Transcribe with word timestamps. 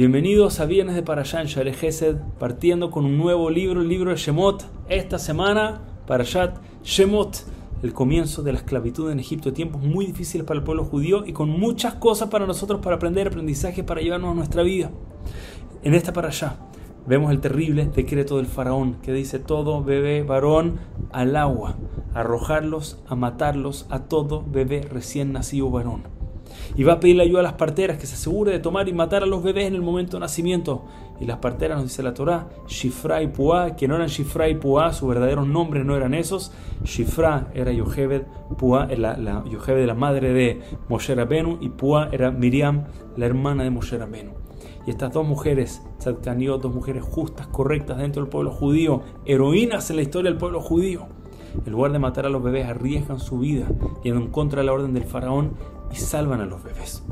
Bienvenidos 0.00 0.60
a 0.60 0.64
Viernes 0.64 0.94
de 0.94 1.02
Parashá 1.02 1.42
en 1.42 1.46
Share 1.46 1.74
Gesed, 1.74 2.16
partiendo 2.38 2.90
con 2.90 3.04
un 3.04 3.18
nuevo 3.18 3.50
libro, 3.50 3.82
el 3.82 3.88
libro 3.90 4.12
de 4.12 4.16
Shemot. 4.16 4.64
Esta 4.88 5.18
semana, 5.18 5.82
Parashat 6.06 6.56
Shemot, 6.82 7.44
el 7.82 7.92
comienzo 7.92 8.42
de 8.42 8.52
la 8.52 8.60
esclavitud 8.60 9.10
en 9.10 9.20
Egipto, 9.20 9.52
tiempos 9.52 9.82
muy 9.82 10.06
difíciles 10.06 10.46
para 10.46 10.56
el 10.56 10.64
pueblo 10.64 10.86
judío 10.86 11.26
y 11.26 11.34
con 11.34 11.50
muchas 11.50 11.96
cosas 11.96 12.30
para 12.30 12.46
nosotros 12.46 12.80
para 12.80 12.96
aprender, 12.96 13.26
aprendizajes 13.26 13.84
para 13.84 14.00
llevarnos 14.00 14.30
a 14.30 14.36
nuestra 14.36 14.62
vida. 14.62 14.90
En 15.82 15.92
esta 15.92 16.14
Parashá 16.14 16.56
vemos 17.06 17.30
el 17.30 17.42
terrible 17.42 17.84
decreto 17.84 18.38
del 18.38 18.46
faraón 18.46 18.94
que 19.02 19.12
dice 19.12 19.38
todo 19.38 19.84
bebé 19.84 20.22
varón 20.22 20.80
al 21.12 21.36
agua, 21.36 21.76
arrojarlos, 22.14 23.02
a 23.06 23.16
matarlos 23.16 23.86
a 23.90 24.04
todo 24.04 24.42
bebé 24.50 24.80
recién 24.80 25.34
nacido 25.34 25.70
varón 25.70 26.19
y 26.76 26.82
va 26.82 26.94
a 26.94 27.00
pedirle 27.00 27.24
ayuda 27.24 27.40
a 27.40 27.44
las 27.44 27.52
parteras 27.54 27.98
que 27.98 28.06
se 28.06 28.14
asegure 28.14 28.52
de 28.52 28.58
tomar 28.58 28.88
y 28.88 28.92
matar 28.92 29.22
a 29.22 29.26
los 29.26 29.42
bebés 29.42 29.66
en 29.66 29.74
el 29.74 29.82
momento 29.82 30.16
de 30.16 30.20
nacimiento. 30.20 30.84
Y 31.20 31.26
las 31.26 31.38
parteras, 31.38 31.78
nos 31.78 31.88
dice 31.88 32.02
la 32.02 32.14
Torah, 32.14 32.48
Shifra 32.66 33.22
y 33.22 33.28
Puá, 33.28 33.76
que 33.76 33.86
no 33.86 33.96
eran 33.96 34.08
Shifra 34.08 34.48
y 34.48 34.54
Puá, 34.54 34.92
sus 34.92 35.08
verdaderos 35.08 35.46
nombres 35.46 35.84
no 35.84 35.96
eran 35.96 36.14
esos. 36.14 36.52
Shifra 36.84 37.48
era 37.54 37.72
Yocheved, 37.72 38.22
Puá 38.56 38.86
era 38.90 39.16
la, 39.18 39.44
Yocheved, 39.44 39.86
la 39.86 39.94
madre 39.94 40.32
de 40.32 40.60
Moshe 40.88 41.14
Rabenu, 41.14 41.58
y 41.60 41.68
Puá 41.68 42.08
era 42.12 42.30
Miriam, 42.30 42.84
la 43.16 43.26
hermana 43.26 43.64
de 43.64 43.70
Moshe 43.70 43.98
Rabenu. 43.98 44.32
Y 44.86 44.90
estas 44.90 45.12
dos 45.12 45.26
mujeres, 45.26 45.82
Tzadkaniot, 45.98 46.62
dos 46.62 46.74
mujeres 46.74 47.02
justas, 47.02 47.46
correctas 47.48 47.98
dentro 47.98 48.22
del 48.22 48.30
pueblo 48.30 48.50
judío, 48.50 49.02
heroínas 49.26 49.90
en 49.90 49.96
la 49.96 50.02
historia 50.02 50.30
del 50.30 50.38
pueblo 50.38 50.60
judío, 50.62 51.06
en 51.66 51.72
lugar 51.72 51.92
de 51.92 51.98
matar 51.98 52.26
a 52.26 52.30
los 52.30 52.42
bebés, 52.42 52.66
arriesgan 52.66 53.18
su 53.18 53.38
vida 53.38 53.66
yendo 54.02 54.20
en 54.20 54.30
contra 54.30 54.60
de 54.60 54.66
la 54.66 54.72
orden 54.72 54.94
del 54.94 55.04
faraón 55.04 55.52
y 55.92 55.96
salvan 55.96 56.40
a 56.40 56.46
los 56.46 56.62
bebés. 56.62 57.02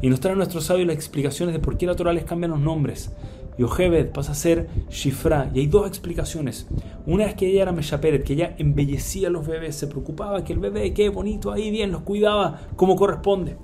Y 0.00 0.08
nos 0.08 0.20
traen 0.20 0.38
nuestros 0.38 0.64
sabios 0.64 0.86
las 0.86 0.96
explicaciones 0.96 1.54
de 1.54 1.60
por 1.60 1.78
qué 1.78 1.86
la 1.86 1.94
Torah 1.94 2.12
les 2.12 2.24
cambian 2.24 2.50
los 2.50 2.60
nombres. 2.60 3.12
Yocheved 3.58 4.10
pasa 4.10 4.32
a 4.32 4.34
ser 4.34 4.68
Shifra. 4.90 5.50
Y 5.54 5.60
hay 5.60 5.66
dos 5.66 5.86
explicaciones. 5.86 6.66
Una 7.06 7.26
es 7.26 7.34
que 7.34 7.46
ella 7.48 7.62
era 7.62 7.72
Meshaperet, 7.72 8.24
que 8.24 8.32
ella 8.32 8.54
embellecía 8.58 9.28
a 9.28 9.30
los 9.30 9.46
bebés, 9.46 9.76
se 9.76 9.86
preocupaba 9.86 10.44
que 10.44 10.52
el 10.52 10.58
bebé 10.58 10.92
quede 10.92 11.10
bonito 11.10 11.52
ahí 11.52 11.70
bien, 11.70 11.92
los 11.92 12.02
cuidaba 12.02 12.60
como 12.76 12.96
corresponde. 12.96 13.56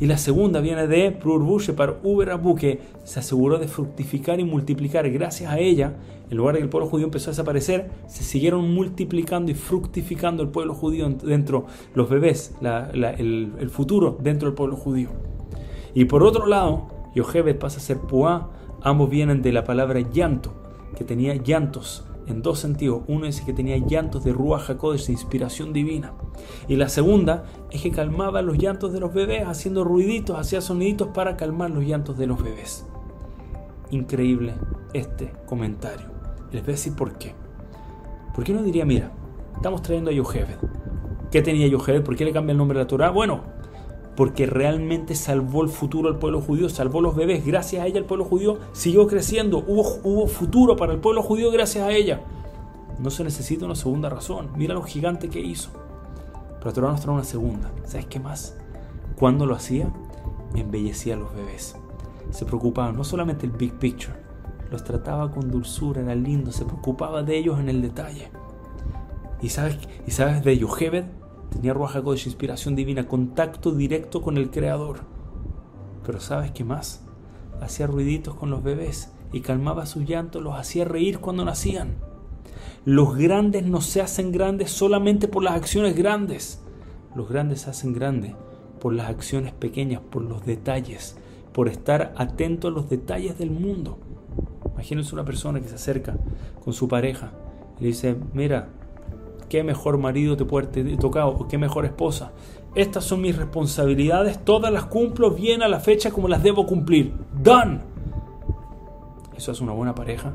Y 0.00 0.06
la 0.06 0.18
segunda 0.18 0.60
viene 0.60 0.86
de 0.86 1.12
Prurbu 1.12 1.60
para 1.76 1.98
Uberabu, 2.02 2.56
que 2.56 2.80
se 3.04 3.20
aseguró 3.20 3.58
de 3.58 3.68
fructificar 3.68 4.40
y 4.40 4.44
multiplicar. 4.44 5.08
Gracias 5.10 5.52
a 5.52 5.58
ella, 5.58 5.94
en 6.30 6.36
lugar 6.36 6.54
de 6.54 6.60
que 6.60 6.64
el 6.64 6.70
pueblo 6.70 6.88
judío 6.88 7.06
empezó 7.06 7.30
a 7.30 7.32
desaparecer, 7.32 7.90
se 8.08 8.24
siguieron 8.24 8.74
multiplicando 8.74 9.52
y 9.52 9.54
fructificando 9.54 10.42
el 10.42 10.48
pueblo 10.48 10.74
judío 10.74 11.08
dentro, 11.08 11.66
los 11.94 12.08
bebés, 12.08 12.54
el, 12.60 13.70
futuro 13.70 14.18
dentro 14.20 14.48
del 14.48 14.56
pueblo 14.56 14.76
judío. 14.76 15.10
Y 15.94 16.06
por 16.06 16.24
otro 16.24 16.46
lado, 16.46 16.88
Yochebed 17.14 17.58
pasa 17.58 17.78
a 17.78 17.80
ser 17.80 17.98
Puá, 17.98 18.50
ambos 18.82 19.08
vienen 19.10 19.42
de 19.42 19.52
la 19.52 19.62
palabra 19.62 20.00
llanto, 20.00 20.52
que 20.96 21.04
tenía 21.04 21.36
llantos 21.36 22.04
en 22.26 22.42
dos 22.42 22.58
sentidos. 22.58 23.02
Uno 23.06 23.26
dice 23.26 23.44
que 23.44 23.52
tenía 23.52 23.76
llantos 23.78 24.24
de 24.24 24.32
Ruach 24.32 24.70
HaKodesh, 24.70 25.06
de 25.06 25.12
inspiración 25.12 25.72
divina. 25.72 26.14
Y 26.68 26.76
la 26.76 26.88
segunda 26.88 27.44
es 27.70 27.82
que 27.82 27.90
calmaba 27.90 28.42
los 28.42 28.58
llantos 28.58 28.92
de 28.92 29.00
los 29.00 29.12
bebés, 29.12 29.46
haciendo 29.46 29.84
ruiditos, 29.84 30.38
hacía 30.38 30.60
soniditos 30.60 31.08
para 31.08 31.36
calmar 31.36 31.70
los 31.70 31.84
llantos 31.84 32.16
de 32.16 32.26
los 32.26 32.42
bebés. 32.42 32.86
Increíble 33.90 34.54
este 34.92 35.32
comentario. 35.46 36.06
Les 36.52 36.62
voy 36.62 36.72
a 36.72 36.76
decir 36.76 36.94
por 36.94 37.18
qué. 37.18 37.34
¿Por 38.34 38.44
qué 38.44 38.52
no 38.52 38.62
diría, 38.62 38.84
mira, 38.84 39.12
estamos 39.54 39.82
trayendo 39.82 40.10
a 40.10 40.14
Yocheved? 40.14 40.56
¿Qué 41.30 41.42
tenía 41.42 41.66
Yocheved? 41.66 42.02
¿Por 42.02 42.16
qué 42.16 42.24
le 42.24 42.32
cambia 42.32 42.52
el 42.52 42.58
nombre 42.58 42.78
a 42.78 42.82
la 42.82 42.86
Torah? 42.86 43.10
Bueno, 43.10 43.42
porque 44.16 44.46
realmente 44.46 45.14
salvó 45.14 45.62
el 45.62 45.68
futuro 45.68 46.08
al 46.08 46.18
pueblo 46.18 46.40
judío, 46.40 46.68
salvó 46.68 47.00
los 47.00 47.16
bebés. 47.16 47.44
Gracias 47.44 47.82
a 47.82 47.86
ella 47.86 47.98
el 47.98 48.04
pueblo 48.04 48.24
judío 48.24 48.58
siguió 48.72 49.06
creciendo. 49.06 49.58
Hubo, 49.66 49.82
hubo 50.04 50.26
futuro 50.26 50.76
para 50.76 50.92
el 50.92 51.00
pueblo 51.00 51.22
judío 51.22 51.50
gracias 51.50 51.84
a 51.84 51.92
ella. 51.92 52.20
No 52.98 53.10
se 53.10 53.24
necesita 53.24 53.64
una 53.64 53.74
segunda 53.74 54.08
razón. 54.08 54.50
Mira 54.56 54.74
lo 54.74 54.82
gigante 54.82 55.28
que 55.28 55.40
hizo. 55.40 55.70
Pero 56.64 56.72
Torah 56.72 56.92
nos 56.92 57.02
trae 57.02 57.14
una 57.14 57.24
segunda. 57.24 57.70
¿Sabes 57.84 58.06
qué 58.06 58.18
más? 58.18 58.56
Cuando 59.18 59.44
lo 59.44 59.54
hacía, 59.54 59.92
embellecía 60.54 61.12
a 61.12 61.18
los 61.18 61.34
bebés. 61.34 61.76
Se 62.30 62.46
preocupaba 62.46 62.90
no 62.90 63.04
solamente 63.04 63.44
el 63.44 63.52
big 63.52 63.74
picture, 63.78 64.14
los 64.70 64.82
trataba 64.82 65.30
con 65.30 65.50
dulzura, 65.50 66.00
era 66.00 66.14
lindo, 66.14 66.52
se 66.52 66.64
preocupaba 66.64 67.22
de 67.22 67.36
ellos 67.36 67.60
en 67.60 67.68
el 67.68 67.82
detalle. 67.82 68.30
¿Y 69.42 69.50
sabes, 69.50 69.78
y 70.06 70.10
sabes 70.10 70.42
de 70.42 70.56
Yocheved? 70.56 71.04
Tenía 71.50 71.74
Ruach 71.74 71.92
de 71.96 72.10
inspiración 72.12 72.74
divina, 72.74 73.06
contacto 73.06 73.72
directo 73.72 74.22
con 74.22 74.38
el 74.38 74.50
Creador. 74.50 75.00
Pero 76.06 76.18
¿sabes 76.18 76.50
qué 76.52 76.64
más? 76.64 77.04
Hacía 77.60 77.86
ruiditos 77.86 78.36
con 78.36 78.48
los 78.48 78.62
bebés 78.62 79.12
y 79.32 79.42
calmaba 79.42 79.84
su 79.84 80.00
llanto, 80.00 80.40
los 80.40 80.54
hacía 80.54 80.86
reír 80.86 81.18
cuando 81.18 81.44
nacían. 81.44 82.13
Los 82.84 83.16
grandes 83.16 83.64
no 83.64 83.80
se 83.80 84.02
hacen 84.02 84.30
grandes 84.30 84.70
solamente 84.70 85.26
por 85.26 85.42
las 85.42 85.54
acciones 85.54 85.96
grandes. 85.96 86.62
Los 87.14 87.28
grandes 87.28 87.62
se 87.62 87.70
hacen 87.70 87.94
grandes 87.94 88.34
por 88.78 88.92
las 88.92 89.08
acciones 89.08 89.54
pequeñas, 89.54 90.02
por 90.10 90.22
los 90.22 90.44
detalles, 90.44 91.16
por 91.52 91.68
estar 91.68 92.12
atento 92.16 92.68
a 92.68 92.70
los 92.70 92.90
detalles 92.90 93.38
del 93.38 93.50
mundo. 93.50 93.98
Imagínense 94.74 95.14
una 95.14 95.24
persona 95.24 95.60
que 95.60 95.68
se 95.68 95.76
acerca 95.76 96.16
con 96.62 96.74
su 96.74 96.86
pareja 96.86 97.32
y 97.78 97.84
le 97.84 97.86
dice, 97.88 98.16
mira, 98.34 98.68
qué 99.48 99.62
mejor 99.64 99.96
marido 99.96 100.36
te 100.36 100.44
puede 100.44 100.68
haber 100.80 100.98
tocado 100.98 101.28
o 101.28 101.48
qué 101.48 101.56
mejor 101.56 101.86
esposa. 101.86 102.32
Estas 102.74 103.04
son 103.04 103.22
mis 103.22 103.36
responsabilidades, 103.36 104.44
todas 104.44 104.70
las 104.70 104.84
cumplo 104.84 105.30
bien 105.30 105.62
a 105.62 105.68
la 105.68 105.80
fecha 105.80 106.10
como 106.10 106.28
las 106.28 106.42
debo 106.42 106.66
cumplir. 106.66 107.14
Done. 107.32 107.80
Eso 109.34 109.52
es 109.52 109.60
una 109.62 109.72
buena 109.72 109.94
pareja 109.94 110.34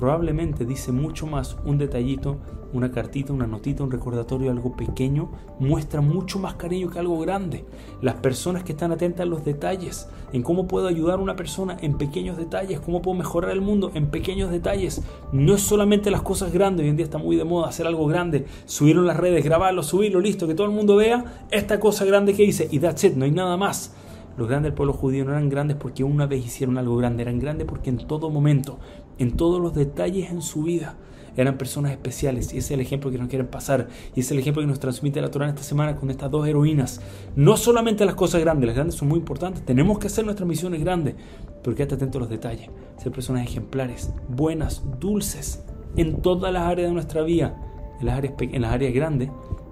probablemente 0.00 0.64
dice 0.64 0.92
mucho 0.92 1.26
más 1.26 1.58
un 1.66 1.76
detallito, 1.76 2.38
una 2.72 2.90
cartita, 2.90 3.34
una 3.34 3.46
notita, 3.46 3.82
un 3.82 3.90
recordatorio, 3.90 4.50
algo 4.50 4.74
pequeño, 4.74 5.30
muestra 5.58 6.00
mucho 6.00 6.38
más 6.38 6.54
cariño 6.54 6.88
que 6.88 6.98
algo 6.98 7.18
grande. 7.18 7.66
Las 8.00 8.14
personas 8.14 8.64
que 8.64 8.72
están 8.72 8.92
atentas 8.92 9.20
a 9.20 9.28
los 9.28 9.44
detalles, 9.44 10.08
en 10.32 10.42
cómo 10.42 10.66
puedo 10.66 10.88
ayudar 10.88 11.18
a 11.18 11.22
una 11.22 11.36
persona 11.36 11.76
en 11.82 11.98
pequeños 11.98 12.38
detalles, 12.38 12.80
cómo 12.80 13.02
puedo 13.02 13.18
mejorar 13.18 13.50
el 13.50 13.60
mundo 13.60 13.90
en 13.92 14.06
pequeños 14.06 14.50
detalles. 14.50 15.02
No 15.32 15.54
es 15.54 15.60
solamente 15.60 16.10
las 16.10 16.22
cosas 16.22 16.50
grandes, 16.50 16.84
hoy 16.84 16.90
en 16.90 16.96
día 16.96 17.04
está 17.04 17.18
muy 17.18 17.36
de 17.36 17.44
moda 17.44 17.68
hacer 17.68 17.86
algo 17.86 18.06
grande, 18.06 18.46
subirlo 18.64 19.02
en 19.02 19.08
las 19.08 19.18
redes, 19.18 19.44
grabarlo, 19.44 19.82
subirlo, 19.82 20.20
listo, 20.20 20.46
que 20.46 20.54
todo 20.54 20.66
el 20.66 20.72
mundo 20.72 20.96
vea 20.96 21.44
esta 21.50 21.78
cosa 21.78 22.06
grande 22.06 22.32
que 22.32 22.44
hice 22.44 22.68
y 22.70 22.78
that's 22.78 23.04
it, 23.04 23.16
no 23.16 23.26
hay 23.26 23.32
nada 23.32 23.58
más. 23.58 23.92
Los 24.40 24.48
grandes 24.48 24.70
del 24.70 24.74
pueblo 24.74 24.94
judío 24.94 25.26
no 25.26 25.32
eran 25.32 25.50
grandes 25.50 25.76
porque 25.76 26.02
una 26.02 26.24
vez 26.24 26.46
hicieron 26.46 26.78
algo 26.78 26.96
grande, 26.96 27.20
eran 27.20 27.38
grandes 27.38 27.66
porque 27.66 27.90
en 27.90 27.98
todo 27.98 28.30
momento, 28.30 28.78
en 29.18 29.36
todos 29.36 29.60
los 29.60 29.74
detalles 29.74 30.30
en 30.30 30.40
su 30.40 30.62
vida, 30.62 30.96
eran 31.36 31.58
personas 31.58 31.92
especiales. 31.92 32.54
Y 32.54 32.56
ese 32.56 32.68
es 32.68 32.70
el 32.70 32.80
ejemplo 32.80 33.10
que 33.10 33.18
nos 33.18 33.28
quieren 33.28 33.48
pasar. 33.48 33.88
Y 34.16 34.20
ese 34.20 34.28
es 34.28 34.30
el 34.30 34.38
ejemplo 34.38 34.62
que 34.62 34.66
nos 34.66 34.80
transmite 34.80 35.20
la 35.20 35.30
Torah 35.30 35.50
esta 35.50 35.62
semana 35.62 35.94
con 35.96 36.08
estas 36.08 36.30
dos 36.30 36.48
heroínas. 36.48 37.02
No 37.36 37.58
solamente 37.58 38.06
las 38.06 38.14
cosas 38.14 38.40
grandes, 38.40 38.66
las 38.66 38.76
grandes 38.76 38.94
son 38.94 39.08
muy 39.08 39.18
importantes, 39.18 39.62
tenemos 39.62 39.98
que 39.98 40.06
hacer 40.06 40.24
nuestras 40.24 40.48
misiones 40.48 40.80
grandes, 40.80 41.16
pero 41.62 41.76
quédate 41.76 41.96
atento 41.96 42.16
a 42.16 42.20
los 42.22 42.30
detalles, 42.30 42.70
ser 42.96 43.12
personas 43.12 43.44
ejemplares, 43.44 44.10
buenas, 44.26 44.82
dulces, 44.98 45.62
en 45.96 46.22
todas 46.22 46.50
las 46.50 46.62
áreas 46.62 46.88
de 46.88 46.94
nuestra 46.94 47.20
vida, 47.20 47.60
en 48.00 48.06
las 48.06 48.16
áreas, 48.16 48.32
en 48.40 48.62
las 48.62 48.72
áreas 48.72 48.94
grandes, 48.94 49.28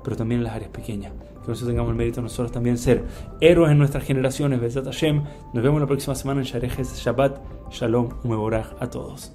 pero 0.08 0.16
también 0.16 0.40
en 0.40 0.44
las 0.44 0.54
áreas 0.54 0.70
pequeñas 0.70 1.12
que 1.48 1.52
nosotros 1.52 1.68
tengamos 1.68 1.90
el 1.90 1.96
mérito 1.96 2.22
nosotros 2.22 2.50
también 2.50 2.78
ser 2.78 3.04
héroes 3.40 3.72
en 3.72 3.78
nuestras 3.78 4.04
generaciones. 4.04 4.60
Besat 4.60 4.84
Hashem. 4.84 5.22
Nos 5.52 5.62
vemos 5.62 5.80
la 5.80 5.86
próxima 5.86 6.14
semana 6.14 6.40
en 6.40 6.46
Sharejes 6.46 6.94
Shabbat. 6.98 7.40
Shalom, 7.70 8.10
Umeborach 8.22 8.72
a 8.80 8.90
todos. 8.90 9.32